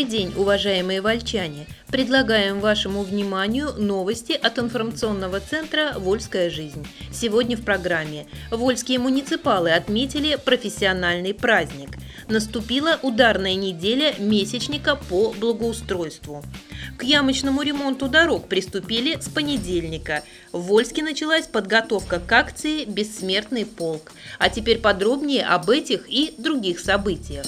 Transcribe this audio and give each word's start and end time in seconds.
Добрый 0.00 0.18
день, 0.18 0.32
уважаемые 0.34 1.02
вольчане! 1.02 1.66
Предлагаем 1.88 2.60
вашему 2.60 3.02
вниманию 3.02 3.74
новости 3.76 4.32
от 4.32 4.58
информационного 4.58 5.40
центра 5.40 5.92
«Вольская 5.98 6.48
жизнь». 6.48 6.86
Сегодня 7.12 7.54
в 7.54 7.62
программе 7.66 8.26
«Вольские 8.50 8.98
муниципалы 8.98 9.72
отметили 9.72 10.38
профессиональный 10.42 11.34
праздник». 11.34 11.98
Наступила 12.28 12.98
ударная 13.02 13.56
неделя 13.56 14.14
месячника 14.18 14.96
по 14.96 15.34
благоустройству. 15.38 16.42
К 16.96 17.02
ямочному 17.02 17.60
ремонту 17.60 18.08
дорог 18.08 18.48
приступили 18.48 19.20
с 19.20 19.28
понедельника. 19.28 20.22
В 20.50 20.62
Вольске 20.62 21.02
началась 21.02 21.46
подготовка 21.46 22.20
к 22.20 22.32
акции 22.32 22.86
«Бессмертный 22.86 23.66
полк». 23.66 24.12
А 24.38 24.48
теперь 24.48 24.78
подробнее 24.78 25.44
об 25.44 25.68
этих 25.68 26.08
и 26.08 26.32
других 26.38 26.80
событиях. 26.80 27.44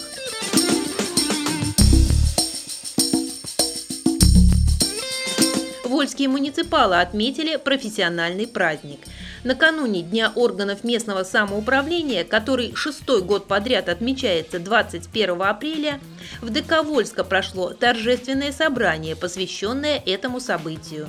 Вольские 6.13 6.29
муниципалы 6.29 7.01
отметили 7.01 7.57
профессиональный 7.57 8.47
праздник. 8.47 9.01
Накануне 9.45 10.03
Дня 10.03 10.31
органов 10.35 10.85
местного 10.85 11.23
самоуправления, 11.23 12.23
который 12.23 12.75
шестой 12.75 13.23
год 13.23 13.47
подряд 13.47 13.89
отмечается 13.89 14.59
21 14.59 15.41
апреля, 15.41 16.01
в 16.43 16.51
ДК 16.51 16.85
прошло 17.27 17.71
торжественное 17.71 18.53
собрание, 18.53 19.17
посвященное 19.17 20.03
этому 20.05 20.39
событию. 20.39 21.09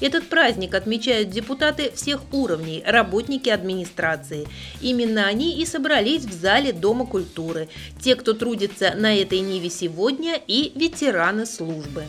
Этот 0.00 0.28
праздник 0.28 0.76
отмечают 0.76 1.30
депутаты 1.30 1.90
всех 1.92 2.20
уровней, 2.30 2.84
работники 2.86 3.48
администрации. 3.48 4.46
Именно 4.80 5.26
они 5.26 5.60
и 5.60 5.66
собрались 5.66 6.26
в 6.26 6.32
зале 6.32 6.72
Дома 6.72 7.06
культуры, 7.06 7.68
те, 8.00 8.14
кто 8.14 8.34
трудится 8.34 8.92
на 8.94 9.20
этой 9.20 9.40
ниве 9.40 9.68
сегодня, 9.68 10.40
и 10.46 10.70
ветераны 10.76 11.44
службы. 11.44 12.04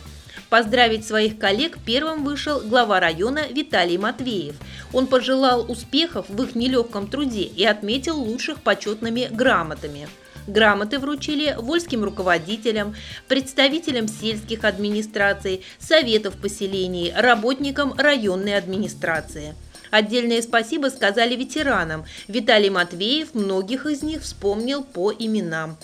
Поздравить 0.48 1.04
своих 1.04 1.38
коллег 1.38 1.78
первым 1.84 2.24
вышел 2.24 2.60
глава 2.60 3.00
района 3.00 3.46
Виталий 3.50 3.98
Матвеев. 3.98 4.54
Он 4.92 5.08
пожелал 5.08 5.68
успехов 5.68 6.26
в 6.28 6.40
их 6.42 6.54
нелегком 6.54 7.08
труде 7.08 7.42
и 7.42 7.64
отметил 7.64 8.16
лучших 8.16 8.62
почетными 8.62 9.28
грамотами. 9.30 10.08
Грамоты 10.46 11.00
вручили 11.00 11.56
вольским 11.58 12.04
руководителям, 12.04 12.94
представителям 13.26 14.06
сельских 14.06 14.62
администраций, 14.62 15.64
советов 15.80 16.36
поселений, 16.40 17.12
работникам 17.16 17.94
районной 17.94 18.56
администрации. 18.56 19.56
Отдельное 19.90 20.42
спасибо 20.42 20.88
сказали 20.88 21.34
ветеранам. 21.34 22.04
Виталий 22.28 22.70
Матвеев 22.70 23.34
многих 23.34 23.86
из 23.86 24.02
них 24.02 24.22
вспомнил 24.22 24.84
по 24.84 25.12
именам. 25.12 25.76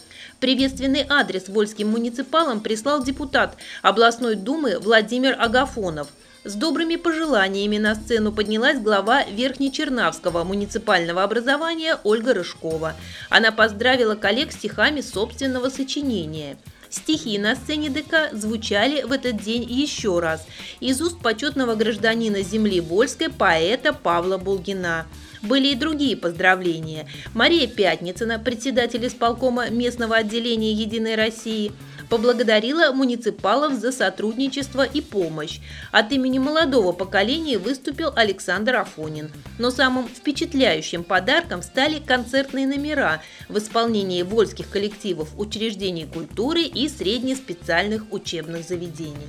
Приветственный 0.43 1.07
адрес 1.09 1.49
вольским 1.49 1.91
муниципалам 1.91 2.63
прислал 2.63 3.05
депутат 3.05 3.57
областной 3.81 4.35
думы 4.35 4.77
Владимир 4.81 5.41
Агафонов. 5.41 6.09
С 6.43 6.55
добрыми 6.55 6.97
пожеланиями 6.97 7.79
на 7.79 7.95
сцену 7.95 8.33
поднялась 8.33 8.81
глава 8.81 9.23
Верхнечернавского 9.23 10.43
муниципального 10.43 11.23
образования 11.23 11.97
Ольга 12.03 12.35
Рыжкова. 12.35 12.95
Она 13.31 13.53
поздравила 13.53 14.17
коллег 14.17 14.51
стихами 14.51 15.01
собственного 15.01 15.69
сочинения. 15.69 16.57
Стихи 16.91 17.39
на 17.39 17.55
сцене 17.55 17.89
ДК 17.89 18.33
звучали 18.33 19.03
в 19.03 19.13
этот 19.13 19.41
день 19.41 19.63
еще 19.63 20.19
раз 20.19 20.45
из 20.81 21.01
уст 21.01 21.21
почетного 21.21 21.77
гражданина 21.77 22.43
земли 22.43 22.81
Вольской 22.81 23.31
поэта 23.31 23.93
Павла 23.93 24.39
Булгина. 24.39 25.07
Были 25.43 25.69
и 25.69 25.75
другие 25.75 26.17
поздравления. 26.17 27.09
Мария 27.35 27.67
Пятницына, 27.67 28.39
председатель 28.39 29.07
исполкома 29.07 29.71
местного 29.71 30.17
отделения 30.17 30.73
«Единой 30.73 31.17
России», 31.17 31.73
поблагодарила 32.09 32.93
муниципалов 32.93 33.73
за 33.73 33.91
сотрудничество 33.91 34.83
и 34.83 35.01
помощь. 35.01 35.61
От 35.93 36.13
имени 36.13 36.39
молодого 36.39 36.93
поколения 36.93 37.59
выступил 37.59 38.13
Александр 38.15 38.77
Афонин. 38.77 39.31
Но 39.59 39.71
самым 39.71 40.07
впечатляющим 40.09 41.05
подарком 41.05 41.63
стали 41.63 41.99
концертные 41.99 42.67
номера 42.67 43.23
в 43.49 43.57
исполнении 43.57 44.23
вольских 44.23 44.69
коллективов 44.69 45.31
учреждений 45.39 46.05
культуры 46.05 46.63
и 46.63 46.87
среднеспециальных 46.89 48.05
учебных 48.13 48.69
заведений. 48.69 49.29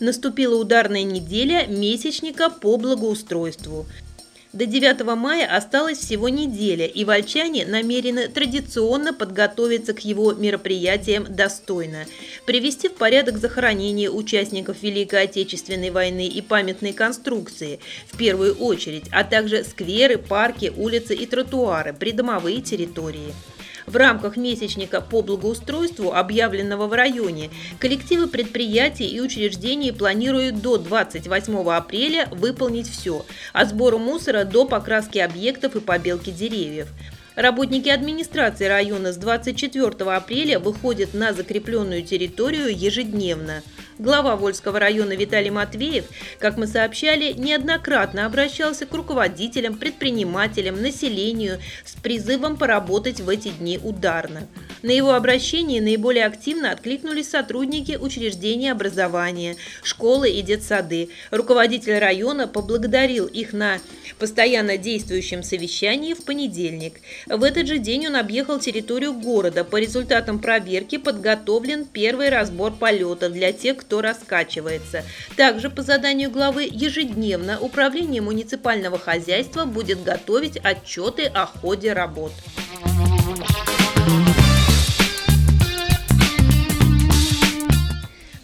Наступила 0.00 0.56
ударная 0.56 1.04
неделя 1.04 1.66
месячника 1.66 2.50
по 2.50 2.76
благоустройству. 2.76 3.86
До 4.52 4.64
9 4.64 5.04
мая 5.16 5.46
осталась 5.54 5.98
всего 5.98 6.30
неделя, 6.30 6.86
и 6.86 7.04
вольчане 7.04 7.66
намерены 7.66 8.28
традиционно 8.28 9.12
подготовиться 9.12 9.92
к 9.92 10.00
его 10.00 10.32
мероприятиям 10.32 11.26
достойно, 11.28 12.06
привести 12.46 12.88
в 12.88 12.94
порядок 12.94 13.36
захоронение 13.36 14.10
участников 14.10 14.82
Великой 14.82 15.24
Отечественной 15.24 15.90
войны 15.90 16.26
и 16.26 16.40
памятные 16.40 16.94
конструкции, 16.94 17.80
в 18.10 18.16
первую 18.16 18.54
очередь, 18.54 19.04
а 19.12 19.24
также 19.24 19.62
скверы, 19.62 20.16
парки, 20.16 20.72
улицы 20.74 21.14
и 21.14 21.26
тротуары, 21.26 21.92
придомовые 21.92 22.62
территории. 22.62 23.34
В 23.86 23.94
рамках 23.94 24.36
месячника 24.36 25.00
по 25.00 25.22
благоустройству, 25.22 26.12
объявленного 26.12 26.88
в 26.88 26.92
районе, 26.92 27.50
коллективы 27.78 28.26
предприятий 28.26 29.06
и 29.06 29.20
учреждений 29.20 29.92
планируют 29.92 30.60
до 30.60 30.76
28 30.76 31.70
апреля 31.70 32.28
выполнить 32.32 32.90
все– 32.90 33.24
от 33.52 33.68
сбора 33.68 33.98
мусора 33.98 34.44
до 34.44 34.64
покраски 34.66 35.18
объектов 35.18 35.76
и 35.76 35.80
побелки 35.80 36.30
деревьев. 36.30 36.88
Работники 37.36 37.88
администрации 37.88 38.64
района 38.64 39.12
с 39.12 39.16
24 39.18 39.88
апреля 40.10 40.58
выходят 40.58 41.14
на 41.14 41.32
закрепленную 41.32 42.02
территорию 42.02 42.76
ежедневно– 42.76 43.62
Глава 43.98 44.36
Вольского 44.36 44.78
района 44.78 45.14
Виталий 45.14 45.48
Матвеев, 45.48 46.04
как 46.38 46.58
мы 46.58 46.66
сообщали, 46.66 47.32
неоднократно 47.32 48.26
обращался 48.26 48.84
к 48.84 48.92
руководителям, 48.92 49.78
предпринимателям, 49.78 50.82
населению 50.82 51.60
с 51.82 51.94
призывом 51.94 52.58
поработать 52.58 53.20
в 53.20 53.28
эти 53.30 53.48
дни 53.48 53.80
ударно. 53.82 54.46
На 54.82 54.90
его 54.90 55.14
обращение 55.14 55.80
наиболее 55.80 56.26
активно 56.26 56.72
откликнулись 56.72 57.30
сотрудники 57.30 57.96
учреждений 57.96 58.70
образования, 58.70 59.56
школы 59.82 60.28
и 60.28 60.42
детсады. 60.42 61.08
Руководитель 61.30 61.98
района 61.98 62.46
поблагодарил 62.46 63.26
их 63.26 63.54
на 63.54 63.78
постоянно 64.18 64.76
действующем 64.76 65.42
совещании 65.42 66.12
в 66.12 66.24
понедельник. 66.24 67.00
В 67.26 67.42
этот 67.42 67.66
же 67.66 67.78
день 67.78 68.08
он 68.08 68.16
объехал 68.16 68.58
территорию 68.60 69.14
города. 69.14 69.64
По 69.64 69.76
результатам 69.76 70.38
проверки 70.38 70.98
подготовлен 70.98 71.86
первый 71.86 72.28
разбор 72.28 72.72
полетов 72.72 73.32
для 73.32 73.52
тех, 73.52 73.85
кто 73.86 74.00
раскачивается. 74.00 75.04
Также 75.36 75.70
по 75.70 75.82
заданию 75.82 76.30
главы 76.30 76.68
ежедневно 76.70 77.58
Управление 77.60 78.20
муниципального 78.20 78.98
хозяйства 78.98 79.64
будет 79.64 80.02
готовить 80.02 80.56
отчеты 80.56 81.26
о 81.26 81.46
ходе 81.46 81.92
работ. 81.92 82.32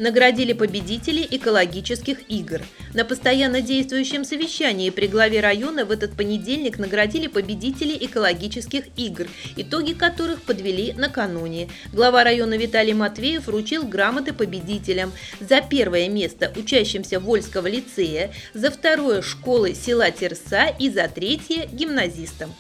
Наградили 0.03 0.53
победителей 0.53 1.27
экологических 1.31 2.29
игр. 2.29 2.61
На 2.93 3.05
постоянно 3.05 3.61
действующем 3.63 4.25
совещании 4.25 4.91
при 4.91 5.07
главе 5.07 5.41
района 5.41 5.85
в 5.85 5.91
этот 5.93 6.17
понедельник 6.17 6.79
наградили 6.79 7.29
победителей 7.29 7.97
экологических 8.01 8.85
игр, 8.97 9.29
итоги 9.57 9.93
которых 9.93 10.43
подвели 10.43 10.93
накануне. 10.93 11.69
Глава 11.93 12.25
района 12.25 12.55
Виталий 12.59 12.95
Матвеев 12.95 13.47
вручил 13.47 13.85
грамоты 13.85 14.33
победителям 14.33 15.13
за 15.41 15.61
первое 15.61 16.09
место 16.09 16.53
учащимся 16.57 17.21
Вольского 17.21 17.69
лицея, 17.69 18.33
за 18.55 18.71
второе 18.71 19.23
школы 19.23 19.75
села 19.75 20.11
Терса 20.11 20.67
и 20.79 20.91
за 20.91 21.09
третье 21.09 21.69
гимназистам. 21.73 22.53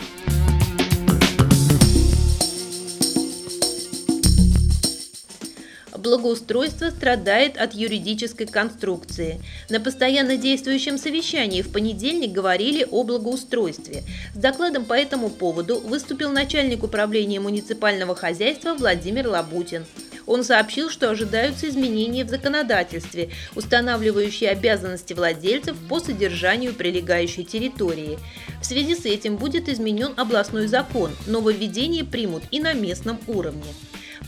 Благоустройство 6.03 6.91
страдает 6.91 7.57
от 7.57 7.75
юридической 7.75 8.47
конструкции. 8.47 9.41
На 9.71 9.81
постоянно 9.81 10.37
действующем 10.37 10.99
совещании 10.99 11.63
в 11.63 11.73
понедельник 11.73 12.33
говорили 12.33 12.87
о 12.91 13.05
благоустройстве. 13.05 14.03
С 14.35 14.39
докладом 14.39 14.85
по 14.85 14.95
этому 14.95 15.31
поводу 15.31 15.79
выступил 15.79 16.31
начальник 16.31 16.83
управления 16.83 17.41
муниципального 17.41 18.15
хозяйства 18.15 18.75
Владимир 18.75 19.29
Лабутин. 19.29 19.87
Он 20.27 20.45
сообщил, 20.45 20.89
что 20.89 21.11
ожидаются 21.11 21.69
изменения 21.69 22.25
в 22.25 22.29
законодательстве, 22.29 23.31
устанавливающие 23.57 24.51
обязанности 24.51 25.13
владельцев 25.15 25.77
по 25.89 25.99
содержанию 26.01 26.75
прилегающей 26.75 27.45
территории. 27.45 28.19
В 28.61 28.65
связи 28.65 28.95
с 28.95 29.05
этим 29.05 29.37
будет 29.37 29.69
изменен 29.69 30.13
областной 30.17 30.69
закон, 30.69 31.11
нововведения 31.27 32.05
примут 32.05 32.45
и 32.51 32.61
на 32.61 32.73
местном 32.73 33.19
уровне. 33.27 33.65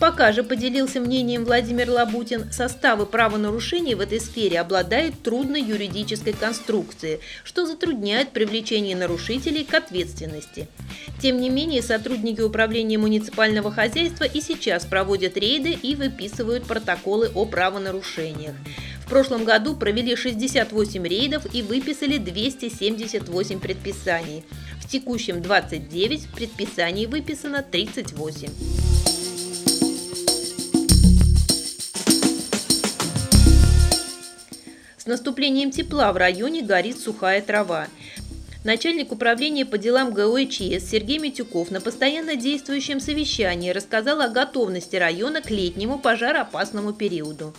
Пока 0.00 0.32
же, 0.32 0.42
поделился 0.42 1.00
мнением 1.00 1.44
Владимир 1.44 1.90
Лабутин, 1.90 2.52
составы 2.52 3.06
правонарушений 3.06 3.94
в 3.94 4.00
этой 4.00 4.20
сфере 4.20 4.60
обладают 4.60 5.22
трудной 5.22 5.62
юридической 5.62 6.32
конструкцией, 6.32 7.20
что 7.44 7.66
затрудняет 7.66 8.30
привлечение 8.30 8.96
нарушителей 8.96 9.64
к 9.64 9.72
ответственности. 9.72 10.68
Тем 11.20 11.40
не 11.40 11.48
менее, 11.48 11.82
сотрудники 11.82 12.40
управления 12.40 12.98
муниципального 12.98 13.70
хозяйства 13.70 14.24
и 14.24 14.40
сейчас 14.40 14.84
проводят 14.84 15.36
рейды 15.36 15.70
и 15.70 15.94
выписывают 15.94 16.64
протоколы 16.64 17.30
о 17.34 17.46
правонарушениях. 17.46 18.54
В 19.06 19.08
прошлом 19.08 19.44
году 19.44 19.76
провели 19.76 20.16
68 20.16 21.06
рейдов 21.06 21.46
и 21.54 21.62
выписали 21.62 22.18
278 22.18 23.60
предписаний. 23.60 24.44
В 24.82 24.88
текущем 24.88 25.40
29 25.40 26.28
предписаний 26.34 27.06
выписано 27.06 27.62
38. 27.62 28.93
С 35.04 35.06
наступлением 35.06 35.70
тепла 35.70 36.10
в 36.14 36.16
районе 36.16 36.62
горит 36.62 36.98
сухая 36.98 37.42
трава. 37.42 37.88
Начальник 38.64 39.12
управления 39.12 39.66
по 39.66 39.76
делам 39.76 40.14
ГОИЧС 40.14 40.88
Сергей 40.88 41.18
Митюков 41.18 41.70
на 41.70 41.82
постоянно 41.82 42.36
действующем 42.36 43.00
совещании 43.00 43.68
рассказал 43.68 44.22
о 44.22 44.30
готовности 44.30 44.96
района 44.96 45.42
к 45.42 45.50
летнему 45.50 45.98
пожароопасному 45.98 46.94
периоду. 46.94 47.54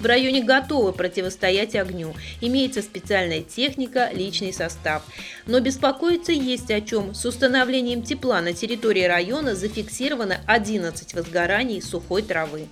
В 0.00 0.06
районе 0.06 0.42
готовы 0.42 0.92
противостоять 0.92 1.76
огню. 1.76 2.12
Имеется 2.40 2.82
специальная 2.82 3.42
техника, 3.42 4.10
личный 4.12 4.52
состав. 4.52 5.04
Но 5.46 5.60
беспокоиться 5.60 6.32
есть 6.32 6.72
о 6.72 6.80
чем. 6.80 7.14
С 7.14 7.24
установлением 7.24 8.02
тепла 8.02 8.40
на 8.40 8.52
территории 8.52 9.04
района 9.04 9.54
зафиксировано 9.54 10.40
11 10.48 11.14
возгораний 11.14 11.80
сухой 11.80 12.22
травы. 12.22 12.66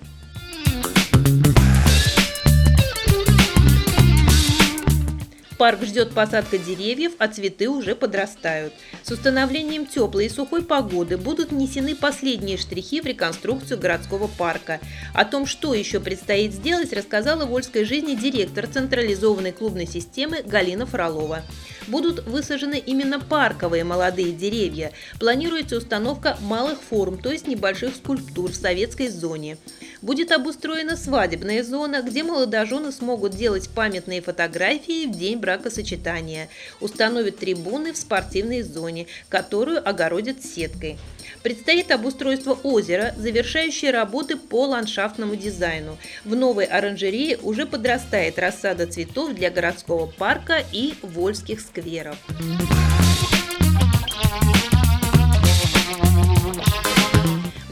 Парк 5.59 5.83
ждет 5.83 6.13
посадка 6.13 6.57
деревьев, 6.57 7.11
а 7.17 7.27
цветы 7.27 7.67
уже 7.67 7.93
подрастают. 7.93 8.71
С 9.03 9.11
установлением 9.11 9.85
теплой 9.85 10.27
и 10.27 10.29
сухой 10.29 10.63
погоды 10.63 11.17
будут 11.17 11.51
внесены 11.51 11.97
последние 11.97 12.55
штрихи 12.55 13.01
в 13.01 13.05
реконструкцию 13.05 13.77
городского 13.77 14.27
парка. 14.27 14.79
О 15.13 15.25
том, 15.25 15.45
что 15.45 15.73
еще 15.73 15.99
предстоит 15.99 16.53
сделать, 16.53 16.93
рассказала 16.93 17.43
Вольской 17.43 17.83
жизни 17.83 18.15
директор 18.15 18.67
централизованной 18.67 19.51
клубной 19.51 19.85
системы 19.85 20.43
Галина 20.43 20.85
Фролова. 20.85 21.41
Будут 21.89 22.25
высажены 22.25 22.77
именно 22.79 23.19
парковые 23.19 23.83
молодые 23.83 24.31
деревья. 24.31 24.93
Планируется 25.19 25.75
установка 25.75 26.37
малых 26.39 26.79
форм, 26.81 27.17
то 27.17 27.33
есть 27.33 27.47
небольших 27.47 27.97
скульптур 27.97 28.51
в 28.51 28.55
советской 28.55 29.09
зоне. 29.09 29.57
Будет 30.01 30.31
обустроена 30.31 30.95
свадебная 30.95 31.63
зона, 31.63 32.01
где 32.01 32.23
молодожены 32.23 32.91
смогут 32.91 33.35
делать 33.35 33.69
памятные 33.69 34.21
фотографии 34.21 35.05
в 35.05 35.17
день 35.17 35.37
бракосочетания. 35.37 36.47
Установят 36.79 37.37
трибуны 37.37 37.91
в 37.91 37.97
спортивной 37.97 38.61
зоне, 38.61 39.07
которую 39.27 39.87
огородят 39.87 40.43
сеткой. 40.43 40.97
Предстоит 41.43 41.91
обустройство 41.91 42.57
озера, 42.63 43.13
завершающие 43.17 43.91
работы 43.91 44.37
по 44.37 44.67
ландшафтному 44.67 45.35
дизайну. 45.35 45.97
В 46.23 46.35
новой 46.35 46.65
оранжерее 46.65 47.37
уже 47.37 47.65
подрастает 47.65 48.39
рассада 48.39 48.87
цветов 48.87 49.33
для 49.33 49.49
городского 49.49 50.05
парка 50.07 50.63
и 50.71 50.93
вольских 51.01 51.59
скверов. 51.59 52.17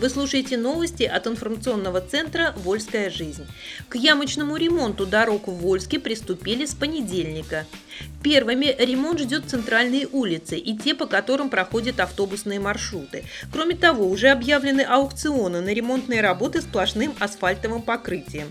Вы 0.08 0.14
слушаете 0.14 0.56
новости 0.56 1.04
от 1.04 1.28
информационного 1.28 2.00
центра 2.00 2.54
«Вольская 2.56 3.10
жизнь». 3.10 3.46
К 3.90 3.96
ямочному 3.96 4.56
ремонту 4.56 5.06
дорог 5.06 5.50
в 5.50 5.52
Вольске 5.52 6.00
приступили 6.00 6.66
с 6.66 6.74
понедельника. 6.74 7.66
Первыми 8.24 8.74
ремонт 8.80 9.20
ждет 9.20 9.50
центральные 9.50 10.08
улицы 10.08 10.58
и 10.58 10.78
те, 10.78 10.96
по 10.96 11.08
которым 11.08 11.50
проходят 11.50 12.00
автобусные 12.00 12.62
маршруты. 12.62 13.26
Кроме 13.52 13.76
того, 13.76 14.08
уже 14.08 14.30
объявлены 14.30 14.80
аукционы 14.80 15.60
на 15.60 15.74
ремонтные 15.74 16.22
работы 16.22 16.62
сплошным 16.62 17.14
асфальтовым 17.20 17.82
покрытием. 17.82 18.50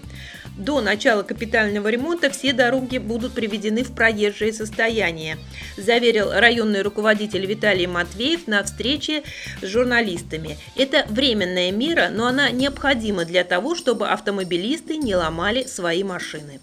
До 0.56 0.80
начала 0.80 1.22
капитального 1.22 1.88
ремонта 1.88 2.30
все 2.30 2.54
дороги 2.54 2.96
будут 2.96 3.34
приведены 3.34 3.82
в 3.82 3.94
проезжее 3.94 4.54
состояние, 4.54 5.36
заверил 5.76 6.32
районный 6.32 6.80
руководитель 6.80 7.44
Виталий 7.44 7.86
Матвеев 7.86 8.46
на 8.46 8.64
встрече 8.64 9.22
с 9.60 9.66
журналистами. 9.66 10.56
Это 10.74 11.04
временная 11.10 11.72
мера, 11.72 12.08
но 12.10 12.26
она 12.26 12.48
необходима 12.50 13.26
для 13.26 13.44
того, 13.44 13.74
чтобы 13.74 14.08
автомобилисты 14.08 14.96
не 14.96 15.14
ломали 15.14 15.64
свои 15.64 16.02
машины. 16.02 16.58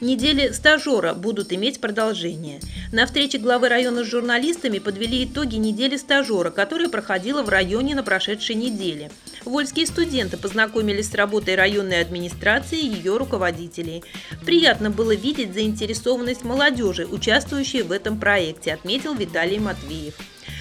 Недели 0.00 0.52
стажера 0.52 1.14
будут 1.14 1.52
иметь 1.52 1.80
продолжение. 1.80 2.60
На 2.92 3.04
встрече 3.06 3.38
главы 3.38 3.68
района 3.68 4.04
с 4.04 4.06
журналистами 4.06 4.78
подвели 4.78 5.24
итоги 5.24 5.56
недели 5.56 5.96
стажера, 5.96 6.50
которая 6.50 6.88
проходила 6.88 7.42
в 7.42 7.48
районе 7.48 7.94
на 7.94 8.04
прошедшей 8.04 8.54
неделе. 8.54 9.10
Вольские 9.44 9.86
студенты 9.86 10.36
познакомились 10.36 11.10
с 11.10 11.14
работой 11.14 11.56
районной 11.56 12.00
администрации 12.00 12.78
и 12.78 12.88
ее 12.88 13.16
руководителей. 13.16 14.04
Приятно 14.44 14.90
было 14.90 15.14
видеть 15.14 15.52
заинтересованность 15.52 16.44
молодежи, 16.44 17.06
участвующей 17.06 17.82
в 17.82 17.90
этом 17.90 18.20
проекте, 18.20 18.72
отметил 18.72 19.14
Виталий 19.14 19.58
Матвеев. 19.58 20.14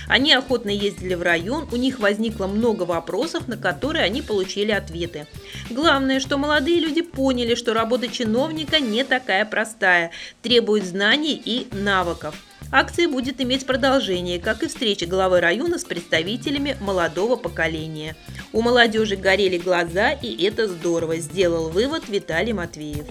Они 0.07 0.33
охотно 0.33 0.69
ездили 0.69 1.13
в 1.15 1.21
район, 1.21 1.67
у 1.71 1.75
них 1.75 1.99
возникло 1.99 2.47
много 2.47 2.83
вопросов, 2.83 3.47
на 3.47 3.57
которые 3.57 4.05
они 4.05 4.21
получили 4.21 4.71
ответы. 4.71 5.27
Главное, 5.69 6.19
что 6.19 6.37
молодые 6.37 6.79
люди 6.79 7.01
поняли, 7.01 7.55
что 7.55 7.73
работа 7.73 8.07
чиновника 8.07 8.79
не 8.79 9.03
такая 9.03 9.45
простая, 9.45 10.11
требует 10.41 10.85
знаний 10.85 11.41
и 11.43 11.67
навыков. 11.71 12.35
Акция 12.71 13.07
будет 13.07 13.39
иметь 13.41 13.65
продолжение, 13.65 14.39
как 14.39 14.63
и 14.63 14.67
встреча 14.67 15.05
главы 15.05 15.39
района 15.39 15.77
с 15.77 15.85
представителями 15.85 16.75
молодого 16.81 17.35
поколения. 17.35 18.15
У 18.53 18.61
молодежи 18.61 19.15
горели 19.15 19.57
глаза, 19.57 20.11
и 20.11 20.43
это 20.43 20.67
здорово, 20.67 21.17
сделал 21.17 21.69
вывод 21.69 22.09
Виталий 22.09 22.53
Матвеев. 22.53 23.05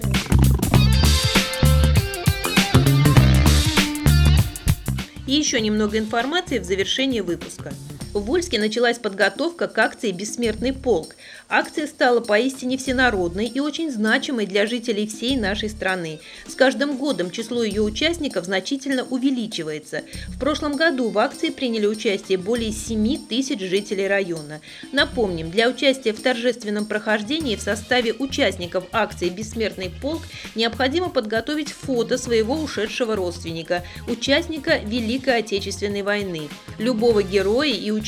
И 5.27 5.33
еще 5.33 5.59
немного 5.59 5.97
информации 5.97 6.59
в 6.59 6.63
завершение 6.63 7.23
выпуска. 7.23 7.73
В 8.15 8.21
Вольске 8.21 8.59
началась 8.59 8.97
подготовка 8.97 9.67
к 9.67 9.77
акции 9.77 10.11
«Бессмертный 10.11 10.71
полк». 10.71 11.17
Акция 11.49 11.85
стала 11.85 12.21
поистине 12.21 12.77
всенародной 12.77 13.47
и 13.47 13.59
очень 13.59 13.91
значимой 13.91 14.45
для 14.45 14.65
жителей 14.67 15.05
всей 15.05 15.35
нашей 15.35 15.69
страны. 15.69 16.21
С 16.47 16.55
каждым 16.55 16.95
годом 16.95 17.29
число 17.29 17.61
ее 17.61 17.81
участников 17.81 18.45
значительно 18.45 19.03
увеличивается. 19.03 20.03
В 20.29 20.39
прошлом 20.39 20.77
году 20.77 21.09
в 21.09 21.19
акции 21.19 21.49
приняли 21.49 21.87
участие 21.87 22.37
более 22.37 22.71
7 22.71 23.27
тысяч 23.27 23.59
жителей 23.59 24.07
района. 24.07 24.61
Напомним, 24.93 25.51
для 25.51 25.67
участия 25.67 26.13
в 26.13 26.21
торжественном 26.21 26.85
прохождении 26.85 27.57
в 27.57 27.61
составе 27.61 28.13
участников 28.13 28.85
акции 28.93 29.27
«Бессмертный 29.27 29.89
полк» 29.89 30.21
необходимо 30.55 31.09
подготовить 31.09 31.73
фото 31.73 32.17
своего 32.17 32.55
ушедшего 32.55 33.17
родственника, 33.17 33.83
участника 34.07 34.77
Великой 34.77 35.39
Отечественной 35.39 36.01
войны, 36.01 36.47
любого 36.77 37.21
героя 37.21 37.73
и 37.73 37.91
участника 37.91 38.04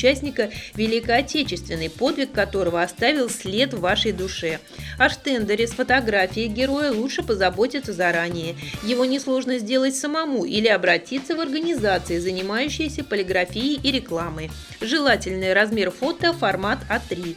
Великой 0.74 1.18
Отечественной, 1.18 1.90
подвиг 1.90 2.32
которого 2.32 2.82
оставил 2.82 3.28
след 3.28 3.74
в 3.74 3.80
вашей 3.80 4.12
душе. 4.12 4.60
О 4.98 5.08
штендере 5.08 5.66
с 5.66 5.72
фотографией 5.72 6.48
героя 6.48 6.92
лучше 6.92 7.22
позаботиться 7.22 7.92
заранее. 7.92 8.56
Его 8.82 9.04
несложно 9.04 9.58
сделать 9.58 9.96
самому 9.96 10.44
или 10.44 10.68
обратиться 10.68 11.36
в 11.36 11.40
организации, 11.40 12.18
занимающиеся 12.18 13.04
полиграфией 13.04 13.80
и 13.82 13.90
рекламой. 13.90 14.50
Желательный 14.80 15.52
размер 15.52 15.90
фото 15.90 16.32
формат 16.32 16.78
А3. 16.88 17.36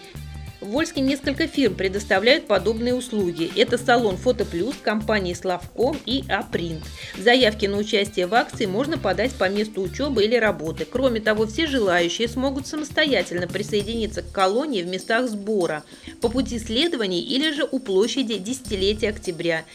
В 0.61 0.67
Вольске 0.67 1.01
несколько 1.01 1.47
фирм 1.47 1.73
предоставляют 1.73 2.45
подобные 2.45 2.93
услуги. 2.93 3.51
Это 3.55 3.79
салон 3.79 4.15
«Фото 4.15 4.45
Плюс», 4.45 4.75
компании 4.75 5.33
«Славком» 5.33 5.97
и 6.05 6.23
«Апринт». 6.29 6.83
Заявки 7.17 7.65
на 7.65 7.77
участие 7.77 8.27
в 8.27 8.35
акции 8.35 8.67
можно 8.67 8.99
подать 8.99 9.33
по 9.33 9.49
месту 9.49 9.81
учебы 9.81 10.23
или 10.23 10.35
работы. 10.35 10.85
Кроме 10.85 11.19
того, 11.19 11.47
все 11.47 11.65
желающие 11.65 12.27
смогут 12.27 12.67
самостоятельно 12.67 13.47
присоединиться 13.47 14.21
к 14.21 14.31
колонии 14.31 14.83
в 14.83 14.87
местах 14.87 15.27
сбора, 15.29 15.83
по 16.21 16.29
пути 16.29 16.59
следований 16.59 17.21
или 17.21 17.51
же 17.51 17.67
у 17.69 17.79
площади 17.79 18.37
десятилетия 18.37 19.09
октября. 19.09 19.65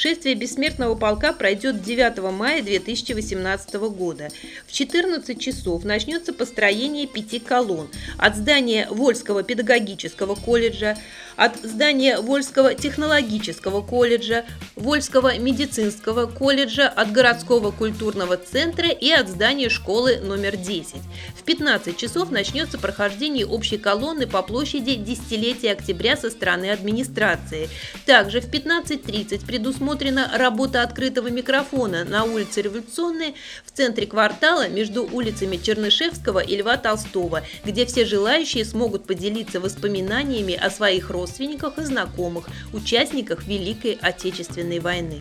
Шествие 0.00 0.34
бессмертного 0.34 0.94
полка 0.94 1.34
пройдет 1.34 1.82
9 1.82 2.32
мая 2.32 2.62
2018 2.62 3.74
года. 3.74 4.28
В 4.66 4.72
14 4.72 5.38
часов 5.38 5.84
начнется 5.84 6.32
построение 6.32 7.06
пяти 7.06 7.38
колонн 7.38 7.86
от 8.16 8.34
здания 8.34 8.88
Вольского 8.90 9.42
педагогического 9.42 10.36
колледжа, 10.36 10.96
от 11.36 11.56
здания 11.56 12.18
Вольского 12.18 12.72
технологического 12.74 13.82
колледжа, 13.82 14.46
Вольского 14.74 15.36
медицинского 15.36 16.24
колледжа, 16.24 16.88
от 16.88 17.12
городского 17.12 17.70
культурного 17.70 18.38
центра 18.38 18.88
и 18.88 19.10
от 19.10 19.28
здания 19.28 19.68
школы 19.68 20.16
номер 20.22 20.56
10. 20.56 20.94
В 21.38 21.42
15 21.42 21.96
часов 21.98 22.30
начнется 22.30 22.78
прохождение 22.78 23.44
общей 23.44 23.76
колонны 23.76 24.26
по 24.26 24.40
площади 24.40 24.94
десятилетия 24.94 25.72
октября 25.72 26.16
со 26.16 26.30
стороны 26.30 26.70
администрации. 26.70 27.68
Также 28.06 28.40
в 28.40 28.50
15.30 28.50 29.44
предусмотрена 29.90 30.30
работа 30.38 30.82
открытого 30.82 31.28
микрофона 31.28 32.04
на 32.04 32.24
улице 32.24 32.62
Революционной 32.62 33.34
в 33.64 33.72
центре 33.72 34.06
квартала 34.06 34.68
между 34.68 35.04
улицами 35.04 35.56
Чернышевского 35.56 36.38
и 36.38 36.56
Льва 36.56 36.76
Толстого, 36.76 37.42
где 37.64 37.86
все 37.86 38.04
желающие 38.04 38.64
смогут 38.64 39.04
поделиться 39.06 39.58
воспоминаниями 39.58 40.54
о 40.54 40.70
своих 40.70 41.10
родственниках 41.10 41.78
и 41.78 41.82
знакомых, 41.82 42.48
участниках 42.72 43.46
Великой 43.46 43.98
Отечественной 44.00 44.78
войны. 44.78 45.20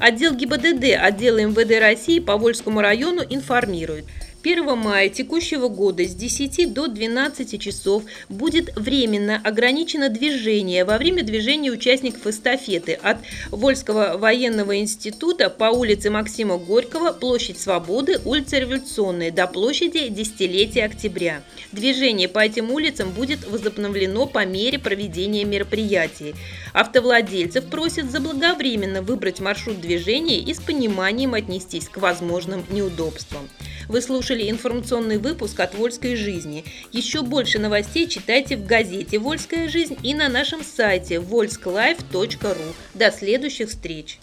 Отдел 0.00 0.34
ГИБДД 0.34 0.96
отдела 0.98 1.44
МВД 1.44 1.78
России 1.78 2.18
по 2.20 2.36
Вольскому 2.36 2.80
району 2.80 3.22
информирует– 3.28 4.06
1 4.42 4.78
мая 4.78 5.10
текущего 5.10 5.68
года 5.68 6.04
с 6.04 6.14
10 6.14 6.72
до 6.72 6.88
12 6.88 7.60
часов 7.60 8.04
будет 8.30 8.74
временно 8.74 9.38
ограничено 9.42 10.08
движение 10.08 10.84
во 10.84 10.96
время 10.96 11.22
движения 11.22 11.70
участников 11.70 12.26
эстафеты 12.26 12.94
от 12.94 13.18
Вольского 13.50 14.16
военного 14.16 14.78
института 14.78 15.50
по 15.50 15.64
улице 15.64 16.08
Максима 16.08 16.56
Горького, 16.56 17.12
площадь 17.12 17.60
Свободы, 17.60 18.18
улица 18.24 18.58
Революционная 18.58 19.30
до 19.30 19.46
площади 19.46 20.08
Десятилетия 20.08 20.84
Октября. 20.84 21.42
Движение 21.72 22.28
по 22.28 22.38
этим 22.38 22.70
улицам 22.70 23.10
будет 23.10 23.46
возобновлено 23.46 24.26
по 24.26 24.46
мере 24.46 24.78
проведения 24.78 25.44
мероприятий. 25.44 26.34
Автовладельцев 26.72 27.66
просят 27.66 28.10
заблаговременно 28.10 29.02
выбрать 29.02 29.40
маршрут 29.40 29.80
движения 29.80 30.38
и 30.38 30.54
с 30.54 30.60
пониманием 30.60 31.34
отнестись 31.34 31.88
к 31.88 31.96
возможным 31.98 32.64
неудобствам. 32.70 33.48
Вы 33.88 34.00
слушали 34.02 34.48
информационный 34.48 35.18
выпуск 35.18 35.58
от 35.58 35.74
«Вольской 35.74 36.14
жизни». 36.14 36.64
Еще 36.92 37.22
больше 37.22 37.58
новостей 37.58 38.06
читайте 38.06 38.56
в 38.56 38.64
газете 38.64 39.18
«Вольская 39.18 39.68
жизнь» 39.68 39.96
и 40.02 40.14
на 40.14 40.28
нашем 40.28 40.62
сайте 40.62 41.16
volsklife.ru. 41.16 42.74
До 42.94 43.10
следующих 43.10 43.68
встреч! 43.68 44.18